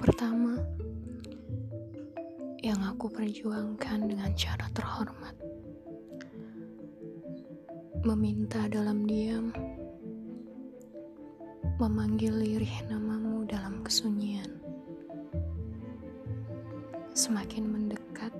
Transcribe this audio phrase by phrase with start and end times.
[0.00, 0.56] pertama
[2.64, 5.36] yang aku perjuangkan dengan cara terhormat,
[8.08, 9.52] meminta dalam diam,
[11.76, 14.48] memanggil lirih namamu dalam kesunyian,
[17.12, 18.32] semakin mendekat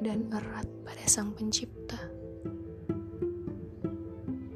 [0.00, 2.00] dan erat pada Sang Pencipta.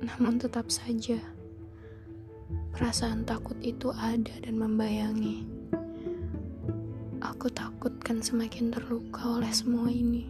[0.01, 1.34] Namun, tetap saja
[2.75, 5.55] perasaan takut itu ada dan membayangi
[7.25, 10.29] Aku takut kan semakin terluka oleh semua ini.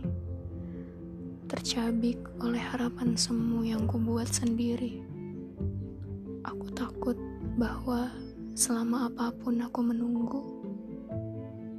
[1.51, 5.03] Tercabik oleh harapan semu yang kubuat sendiri.
[6.47, 7.19] Aku takut
[7.59, 8.15] bahwa
[8.55, 10.43] selama apa pun aku menunggu,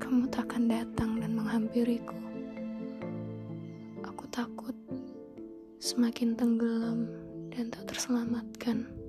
[0.04, 2.20] kamu takkan datang dan menghampiriku.
[4.04, 4.76] Aku takut
[5.80, 7.08] semakin tenggelam
[7.56, 9.05] dan tak terselamatkan.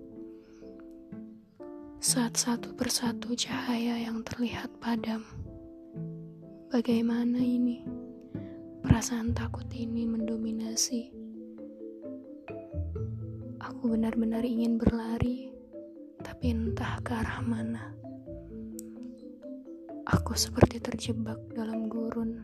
[2.07, 5.27] Saat satu persatu cahaya yang terlihat padam.
[6.71, 7.83] Bagaimana ini?
[8.79, 11.11] Perasaan takut ini mendominasi.
[13.59, 15.51] Aku benar-benar ingin berlari,
[16.23, 17.91] tapi entah ke arah mana.
[20.07, 22.39] Aku seperti terjebak dalam gurun,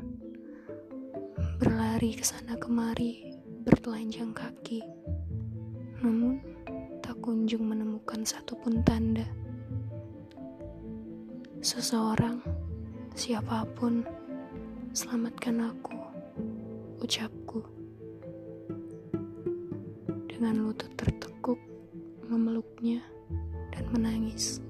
[1.62, 4.82] berlari ke sana kemari, bertelanjang kaki.
[6.02, 6.51] Namun,
[7.22, 9.24] kunjung menemukan satupun tanda.
[11.62, 12.42] Seseorang
[13.12, 14.00] Siapa pun,
[14.96, 15.92] selamatkan aku,
[17.04, 17.60] ucapku.
[20.32, 21.60] Dengan lutut tertekuk,
[22.24, 23.04] memeluknya,
[23.68, 24.64] dan menangis.